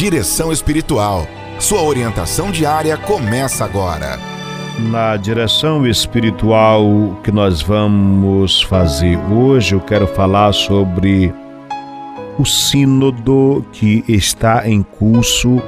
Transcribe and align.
Direção 0.00 0.50
Espiritual. 0.50 1.26
Sua 1.58 1.82
orientação 1.82 2.50
diária 2.50 2.96
começa 2.96 3.66
agora. 3.66 4.18
Na 4.78 5.14
direção 5.18 5.86
espiritual 5.86 7.20
que 7.22 7.30
nós 7.30 7.60
vamos 7.60 8.62
fazer 8.62 9.18
hoje, 9.30 9.74
eu 9.74 9.80
quero 9.82 10.06
falar 10.06 10.54
sobre 10.54 11.30
o 12.38 12.46
sínodo 12.46 13.62
que 13.72 14.02
está 14.08 14.66
em 14.66 14.82
curso 14.82 15.60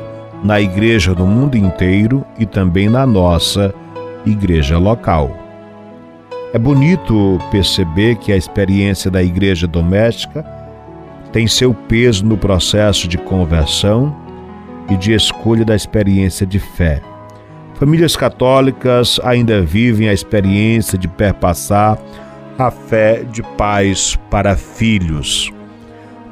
na 0.43 0.59
igreja 0.59 1.15
do 1.15 1.27
mundo 1.27 1.59
inteiro 1.59 2.25
e 2.39 2.47
também 2.47 2.89
na 2.89 3.05
nossa 3.05 3.75
igreja 4.25 4.79
local. 4.79 5.31
É 6.55 6.59
bonito 6.59 7.39
perceber 7.51 8.17
que 8.17 8.33
a 8.33 8.37
experiência 8.39 9.11
da 9.11 9.23
igreja 9.23 9.67
doméstica 9.67 10.43
tem 11.31 11.47
seu 11.47 11.75
peso 11.75 12.25
no 12.25 12.39
processo 12.39 13.07
de 13.07 13.19
conversão 13.19 14.22
e 14.93 14.97
de 14.97 15.13
escolha 15.13 15.65
da 15.65 15.75
experiência 15.75 16.47
de 16.47 16.59
fé. 16.59 17.01
Famílias 17.75 18.15
católicas 18.15 19.19
ainda 19.25 19.63
vivem 19.63 20.09
a 20.09 20.13
experiência 20.13 20.99
de 20.99 21.09
perpassar 21.09 21.99
a 22.59 22.71
fé 22.71 23.25
de 23.25 23.43
pais 23.43 24.17
para 24.31 24.57
filhos. 24.57 25.51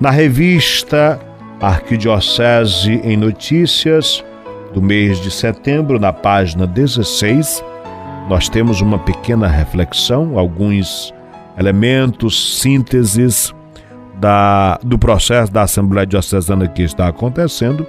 Na 0.00 0.10
revista 0.10 1.18
Arquidiocese 1.60 3.00
em 3.02 3.16
Notícias, 3.16 4.24
do 4.72 4.80
mês 4.80 5.20
de 5.20 5.30
setembro, 5.30 5.98
na 5.98 6.12
página 6.12 6.66
16, 6.66 7.64
nós 8.28 8.48
temos 8.48 8.80
uma 8.80 8.98
pequena 8.98 9.48
reflexão, 9.48 10.38
alguns 10.38 11.12
elementos, 11.58 12.60
sínteses 12.60 13.52
da, 14.20 14.78
do 14.84 14.98
processo 14.98 15.50
da 15.50 15.62
Assembleia 15.62 16.06
Diocesana 16.06 16.68
que 16.68 16.82
está 16.82 17.08
acontecendo 17.08 17.86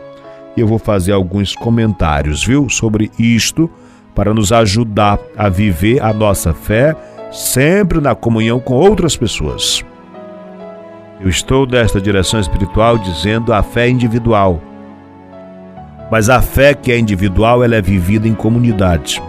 e 0.55 0.61
eu 0.61 0.67
vou 0.67 0.79
fazer 0.79 1.11
alguns 1.11 1.55
comentários, 1.55 2.43
viu, 2.43 2.69
sobre 2.69 3.11
isto 3.17 3.69
para 4.13 4.33
nos 4.33 4.51
ajudar 4.51 5.19
a 5.37 5.49
viver 5.49 6.01
a 6.01 6.13
nossa 6.13 6.53
fé 6.53 6.95
sempre 7.31 8.01
na 8.01 8.13
comunhão 8.13 8.59
com 8.59 8.73
outras 8.73 9.15
pessoas. 9.15 9.83
Eu 11.21 11.29
estou 11.29 11.65
desta 11.65 12.01
direção 12.01 12.39
espiritual 12.39 12.97
dizendo 12.97 13.53
a 13.53 13.63
fé 13.63 13.87
individual. 13.87 14.61
Mas 16.09 16.29
a 16.29 16.41
fé 16.41 16.73
que 16.73 16.91
é 16.91 16.99
individual, 16.99 17.63
ela 17.63 17.75
é 17.75 17.81
vivida 17.81 18.27
em 18.27 18.33
comunidade. 18.33 19.21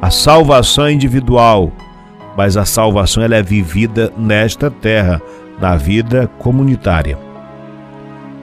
A 0.00 0.10
salvação 0.10 0.86
é 0.86 0.92
individual, 0.92 1.72
mas 2.36 2.56
a 2.56 2.64
salvação 2.64 3.22
ela 3.22 3.34
é 3.34 3.42
vivida 3.42 4.12
nesta 4.16 4.70
terra, 4.70 5.20
na 5.58 5.76
vida 5.76 6.28
comunitária. 6.38 7.18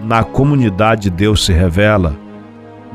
Na 0.03 0.23
comunidade 0.23 1.09
Deus 1.09 1.45
se 1.45 1.53
revela. 1.53 2.15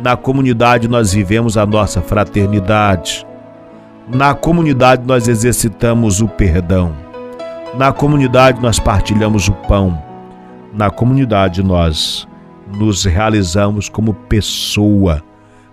Na 0.03 0.17
comunidade 0.17 0.89
nós 0.89 1.13
vivemos 1.13 1.57
a 1.57 1.65
nossa 1.65 2.03
fraternidade. 2.03 3.27
Na 4.09 4.35
comunidade 4.35 5.07
nós 5.07 5.29
exercitamos 5.29 6.21
o 6.21 6.29
perdão. 6.29 6.95
Na 7.77 7.93
comunidade 7.93 8.61
nós 8.61 8.79
partilhamos 8.79 9.49
o 9.49 9.53
pão. 9.53 10.03
Na 10.73 10.91
comunidade 10.91 11.63
nós 11.63 12.27
nos 12.79 13.05
realizamos 13.05 13.89
como 13.89 14.13
pessoa 14.13 15.23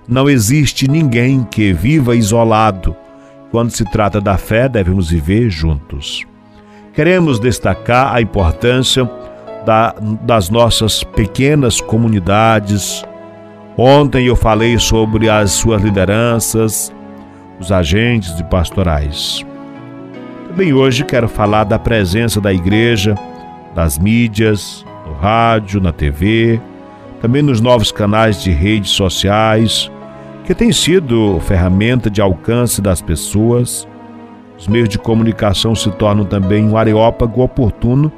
não 0.07 0.29
existe 0.29 0.85
ninguém 0.85 1.43
que 1.43 1.71
viva 1.71 2.15
isolado. 2.15 2.93
Quando 3.51 3.71
se 3.71 3.85
trata 3.85 4.19
da 4.19 4.37
fé, 4.37 4.67
devemos 4.67 5.09
viver 5.09 5.49
juntos. 5.49 6.25
Queremos 6.93 7.39
destacar 7.39 8.13
a 8.13 8.21
importância 8.21 9.09
da, 9.65 9.95
das 10.21 10.49
nossas 10.49 11.03
pequenas 11.03 11.79
comunidades. 11.81 13.03
Ontem 13.77 14.27
eu 14.27 14.35
falei 14.35 14.77
sobre 14.77 15.29
as 15.29 15.51
suas 15.51 15.81
lideranças, 15.81 16.93
os 17.59 17.71
agentes 17.71 18.39
e 18.39 18.43
pastorais. 18.43 19.45
Também 20.47 20.73
hoje 20.73 21.03
quero 21.03 21.27
falar 21.27 21.63
da 21.63 21.79
presença 21.79 22.39
da 22.39 22.53
igreja, 22.53 23.15
das 23.73 23.97
mídias, 23.97 24.85
no 25.07 25.13
rádio, 25.13 25.81
na 25.81 25.91
TV, 25.91 26.61
também 27.21 27.41
nos 27.41 27.59
novos 27.59 27.91
canais 27.91 28.43
de 28.43 28.51
redes 28.51 28.91
sociais, 28.91 29.89
que 30.45 30.53
tem 30.53 30.71
sido 30.71 31.39
ferramenta 31.39 32.09
de 32.09 32.21
alcance 32.21 32.81
das 32.81 33.01
pessoas. 33.01 33.87
Os 34.57 34.67
meios 34.67 34.89
de 34.89 34.99
comunicação 34.99 35.73
se 35.73 35.89
tornam 35.91 36.25
também 36.25 36.67
um 36.67 36.77
areópago 36.77 37.41
oportuno 37.41 38.11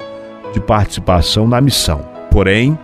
de 0.56 0.60
participação 0.60 1.46
na 1.46 1.60
missão. 1.60 2.00
Porém, 2.30 2.78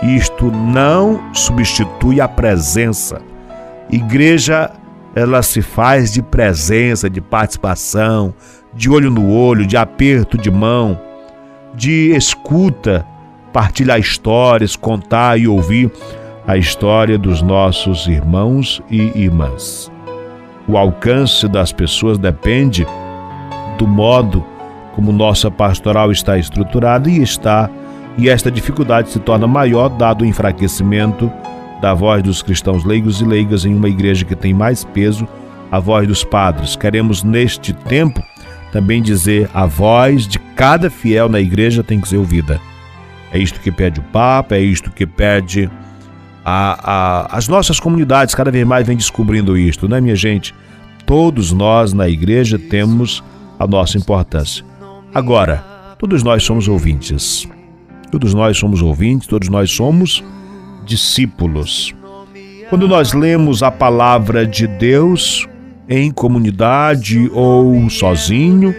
isto 0.00 0.46
não 0.46 1.34
substitui 1.34 2.20
a 2.20 2.28
presença. 2.28 3.20
Igreja, 3.90 4.70
ela 5.12 5.42
se 5.42 5.60
faz 5.60 6.12
de 6.12 6.22
presença, 6.22 7.10
de 7.10 7.20
participação, 7.20 8.32
de 8.72 8.88
olho 8.88 9.10
no 9.10 9.28
olho, 9.28 9.66
de 9.66 9.76
aperto 9.76 10.38
de 10.38 10.52
mão, 10.52 11.00
de 11.74 12.14
escuta, 12.14 13.04
partilhar 13.52 13.98
histórias, 13.98 14.76
contar 14.76 15.36
e 15.36 15.48
ouvir 15.48 15.90
a 16.46 16.56
história 16.56 17.18
dos 17.18 17.42
nossos 17.42 18.06
irmãos 18.06 18.80
e 18.88 19.20
irmãs. 19.20 19.90
O 20.68 20.76
alcance 20.76 21.48
das 21.48 21.72
pessoas 21.72 22.18
depende 22.18 22.86
do 23.78 23.86
modo 23.86 24.44
como 24.96 25.12
nossa 25.12 25.50
pastoral 25.50 26.10
está 26.10 26.38
estruturada 26.38 27.10
e 27.10 27.22
está, 27.22 27.68
e 28.16 28.30
esta 28.30 28.50
dificuldade 28.50 29.10
se 29.10 29.20
torna 29.20 29.46
maior 29.46 29.90
dado 29.90 30.22
o 30.22 30.26
enfraquecimento 30.26 31.30
da 31.82 31.92
voz 31.92 32.22
dos 32.22 32.40
cristãos 32.40 32.82
leigos 32.82 33.20
e 33.20 33.24
leigas 33.24 33.66
em 33.66 33.74
uma 33.74 33.90
igreja 33.90 34.24
que 34.24 34.34
tem 34.34 34.54
mais 34.54 34.84
peso, 34.84 35.28
a 35.70 35.78
voz 35.78 36.08
dos 36.08 36.24
padres. 36.24 36.76
Queremos 36.76 37.22
neste 37.22 37.74
tempo 37.74 38.22
também 38.72 39.02
dizer 39.02 39.50
a 39.52 39.66
voz 39.66 40.26
de 40.26 40.38
cada 40.38 40.88
fiel 40.88 41.28
na 41.28 41.40
igreja 41.40 41.84
tem 41.84 42.00
que 42.00 42.08
ser 42.08 42.16
ouvida. 42.16 42.58
É 43.30 43.38
isto 43.38 43.60
que 43.60 43.70
pede 43.70 44.00
o 44.00 44.02
Papa, 44.04 44.54
é 44.54 44.60
isto 44.60 44.90
que 44.90 45.04
pede 45.04 45.68
a, 46.42 46.78
a, 47.32 47.36
as 47.36 47.48
nossas 47.48 47.78
comunidades, 47.78 48.34
cada 48.34 48.50
vez 48.50 48.66
mais 48.66 48.86
vem 48.86 48.96
descobrindo 48.96 49.58
isto, 49.58 49.86
né, 49.86 50.00
minha 50.00 50.16
gente? 50.16 50.54
Todos 51.04 51.52
nós 51.52 51.92
na 51.92 52.08
igreja 52.08 52.58
temos 52.58 53.22
a 53.58 53.66
nossa 53.66 53.98
importância. 53.98 54.64
Agora, 55.16 55.64
todos 55.98 56.22
nós 56.22 56.42
somos 56.42 56.68
ouvintes. 56.68 57.48
Todos 58.10 58.34
nós 58.34 58.58
somos 58.58 58.82
ouvintes, 58.82 59.26
todos 59.26 59.48
nós 59.48 59.70
somos 59.70 60.22
discípulos. 60.84 61.94
Quando 62.68 62.86
nós 62.86 63.14
lemos 63.14 63.62
a 63.62 63.70
palavra 63.70 64.46
de 64.46 64.66
Deus 64.66 65.48
em 65.88 66.10
comunidade 66.10 67.30
ou 67.32 67.88
sozinho, 67.88 68.74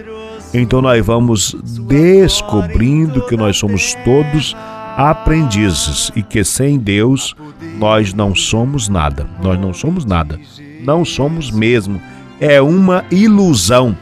então 0.54 0.80
nós 0.80 1.04
vamos 1.04 1.56
descobrindo 1.88 3.26
que 3.26 3.36
nós 3.36 3.58
somos 3.58 3.96
todos 4.06 4.56
aprendizes 4.96 6.12
e 6.16 6.22
que 6.22 6.44
sem 6.44 6.78
Deus 6.78 7.36
nós 7.80 8.14
não 8.14 8.36
somos 8.36 8.88
nada. 8.88 9.28
Nós 9.42 9.60
não 9.60 9.74
somos 9.74 10.06
nada. 10.06 10.40
Não 10.84 11.04
somos 11.04 11.50
mesmo. 11.50 12.00
É 12.40 12.62
uma 12.62 13.04
ilusão 13.10 13.98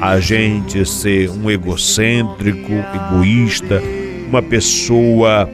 a 0.00 0.18
gente 0.20 0.84
ser 0.86 1.30
um 1.30 1.50
egocêntrico, 1.50 2.72
egoísta, 2.94 3.82
uma 4.28 4.42
pessoa 4.42 5.48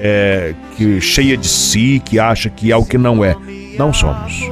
é, 0.00 0.54
que 0.76 1.00
cheia 1.00 1.36
de 1.36 1.48
si, 1.48 2.00
que 2.04 2.18
acha 2.18 2.48
que 2.48 2.72
é 2.72 2.76
o 2.76 2.84
que 2.84 2.98
não 2.98 3.24
é. 3.24 3.36
Não 3.76 3.92
somos. 3.92 4.48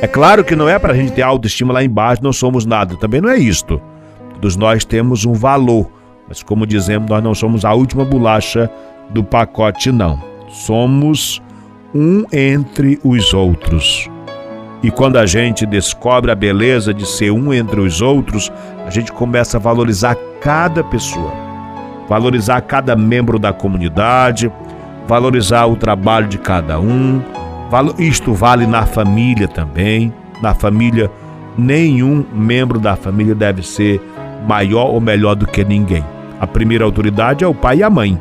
É 0.00 0.06
claro 0.06 0.44
que 0.44 0.56
não 0.56 0.68
é 0.68 0.78
para 0.78 0.92
a 0.92 0.96
gente 0.96 1.12
ter 1.12 1.22
autoestima 1.22 1.72
lá 1.72 1.82
embaixo, 1.82 2.22
não 2.22 2.32
somos 2.32 2.66
nada. 2.66 2.96
Também 2.96 3.20
não 3.20 3.28
é 3.28 3.38
isto. 3.38 3.80
Todos 4.34 4.56
nós 4.56 4.84
temos 4.84 5.24
um 5.24 5.32
valor, 5.32 5.88
mas 6.28 6.42
como 6.42 6.66
dizemos, 6.66 7.08
nós 7.08 7.22
não 7.22 7.34
somos 7.34 7.64
a 7.64 7.72
última 7.72 8.04
bolacha 8.04 8.68
do 9.10 9.22
pacote, 9.22 9.92
não. 9.92 10.20
Somos 10.48 11.40
um 11.94 12.24
entre 12.32 12.98
os 13.04 13.32
outros. 13.32 14.10
E 14.82 14.90
quando 14.90 15.16
a 15.16 15.26
gente 15.26 15.64
descobre 15.64 16.30
a 16.30 16.34
beleza 16.34 16.92
de 16.92 17.06
ser 17.06 17.30
um 17.30 17.54
entre 17.54 17.80
os 17.80 18.02
outros, 18.02 18.50
a 18.84 18.90
gente 18.90 19.12
começa 19.12 19.56
a 19.56 19.60
valorizar 19.60 20.16
cada 20.40 20.82
pessoa, 20.82 21.32
valorizar 22.08 22.60
cada 22.62 22.96
membro 22.96 23.38
da 23.38 23.52
comunidade, 23.52 24.50
valorizar 25.06 25.66
o 25.66 25.76
trabalho 25.76 26.26
de 26.26 26.38
cada 26.38 26.80
um. 26.80 27.22
Isto 27.96 28.34
vale 28.34 28.66
na 28.66 28.84
família 28.84 29.46
também. 29.46 30.12
Na 30.42 30.52
família, 30.52 31.08
nenhum 31.56 32.24
membro 32.32 32.80
da 32.80 32.96
família 32.96 33.34
deve 33.34 33.62
ser 33.62 34.00
maior 34.48 34.90
ou 34.90 35.00
melhor 35.00 35.36
do 35.36 35.46
que 35.46 35.64
ninguém. 35.64 36.04
A 36.40 36.46
primeira 36.46 36.84
autoridade 36.84 37.44
é 37.44 37.46
o 37.46 37.54
pai 37.54 37.78
e 37.78 37.82
a 37.84 37.88
mãe. 37.88 38.18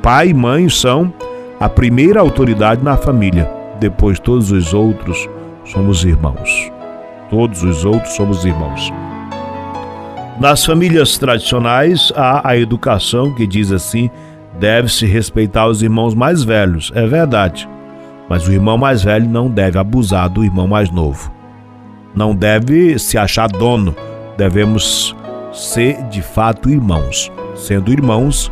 Pai 0.00 0.28
e 0.28 0.34
mãe 0.34 0.68
são 0.68 1.12
a 1.58 1.68
primeira 1.68 2.20
autoridade 2.20 2.82
na 2.84 2.96
família. 2.96 3.61
Depois, 3.82 4.20
todos 4.20 4.52
os 4.52 4.72
outros 4.72 5.28
somos 5.64 6.04
irmãos. 6.04 6.70
Todos 7.28 7.64
os 7.64 7.84
outros 7.84 8.14
somos 8.14 8.44
irmãos. 8.44 8.92
Nas 10.38 10.64
famílias 10.64 11.18
tradicionais 11.18 12.12
há 12.14 12.48
a 12.48 12.56
educação 12.56 13.34
que 13.34 13.44
diz 13.44 13.72
assim: 13.72 14.08
deve-se 14.56 15.04
respeitar 15.04 15.66
os 15.66 15.82
irmãos 15.82 16.14
mais 16.14 16.44
velhos, 16.44 16.92
é 16.94 17.04
verdade. 17.08 17.68
Mas 18.28 18.46
o 18.46 18.52
irmão 18.52 18.78
mais 18.78 19.02
velho 19.02 19.28
não 19.28 19.50
deve 19.50 19.76
abusar 19.76 20.28
do 20.28 20.44
irmão 20.44 20.68
mais 20.68 20.88
novo. 20.88 21.32
Não 22.14 22.36
deve 22.36 23.00
se 23.00 23.18
achar 23.18 23.48
dono. 23.48 23.96
Devemos 24.36 25.16
ser 25.52 26.04
de 26.04 26.22
fato 26.22 26.70
irmãos. 26.70 27.32
Sendo 27.56 27.92
irmãos, 27.92 28.48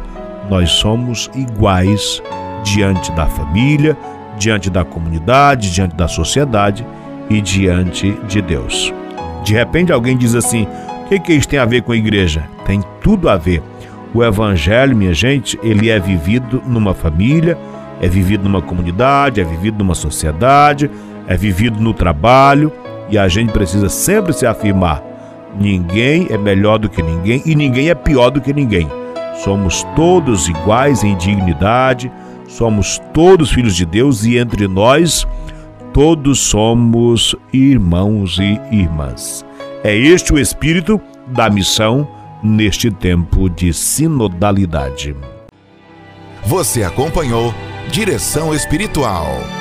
nós 0.50 0.72
somos 0.72 1.30
iguais 1.36 2.20
diante 2.64 3.12
da 3.12 3.26
família, 3.26 3.96
diante 4.40 4.70
da 4.70 4.84
comunidade, 4.84 5.70
diante 5.70 5.94
da 5.94 6.08
sociedade 6.08 6.84
e 7.28 7.40
diante 7.42 8.12
de 8.26 8.40
Deus. 8.40 8.92
De 9.44 9.52
repente 9.52 9.92
alguém 9.92 10.16
diz 10.16 10.34
assim: 10.34 10.66
o 11.04 11.08
que, 11.08 11.20
que 11.20 11.32
isso 11.34 11.46
tem 11.46 11.58
a 11.58 11.66
ver 11.66 11.82
com 11.82 11.92
a 11.92 11.96
igreja? 11.96 12.48
Tem 12.64 12.82
tudo 13.02 13.28
a 13.28 13.36
ver. 13.36 13.62
O 14.14 14.24
evangelho, 14.24 14.96
minha 14.96 15.14
gente, 15.14 15.58
ele 15.62 15.88
é 15.90 16.00
vivido 16.00 16.60
numa 16.66 16.94
família, 16.94 17.56
é 18.00 18.08
vivido 18.08 18.44
numa 18.44 18.62
comunidade, 18.62 19.40
é 19.40 19.44
vivido 19.44 19.78
numa 19.78 19.94
sociedade, 19.94 20.90
é 21.28 21.36
vivido 21.36 21.80
no 21.80 21.92
trabalho 21.92 22.72
e 23.10 23.18
a 23.18 23.28
gente 23.28 23.52
precisa 23.52 23.90
sempre 23.90 24.32
se 24.32 24.46
afirmar: 24.46 25.02
ninguém 25.58 26.28
é 26.30 26.38
melhor 26.38 26.78
do 26.78 26.88
que 26.88 27.02
ninguém 27.02 27.42
e 27.44 27.54
ninguém 27.54 27.90
é 27.90 27.94
pior 27.94 28.30
do 28.30 28.40
que 28.40 28.54
ninguém. 28.54 28.88
Somos 29.44 29.84
todos 29.94 30.48
iguais 30.48 31.04
em 31.04 31.16
dignidade, 31.16 32.10
somos 32.50 33.00
todos 33.14 33.50
filhos 33.50 33.74
de 33.74 33.86
Deus 33.86 34.24
e 34.24 34.36
entre 34.36 34.68
nós 34.68 35.26
todos 35.92 36.38
somos 36.40 37.34
irmãos 37.52 38.38
e 38.38 38.60
irmãs. 38.74 39.44
É 39.82 39.96
este 39.96 40.32
o 40.32 40.38
espírito 40.38 41.00
da 41.26 41.48
missão 41.48 42.06
neste 42.42 42.90
tempo 42.90 43.48
de 43.48 43.72
sinodalidade. 43.72 45.14
Você 46.44 46.82
acompanhou 46.82 47.54
Direção 47.90 48.54
Espiritual 48.54 49.59